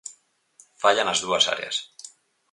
[0.81, 1.75] Falla nas dúas áreas.